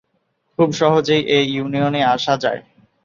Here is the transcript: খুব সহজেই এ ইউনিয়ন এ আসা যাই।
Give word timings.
খুব 0.59 0.69
সহজেই 0.71 1.21
এ 1.27 1.39
ইউনিয়ন 1.47 1.93
এ 1.95 2.01
আসা 2.05 2.33
যাই। 2.37 2.59